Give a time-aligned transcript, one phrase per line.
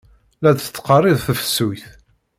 [0.41, 1.83] La d-tettqerrib tefsut.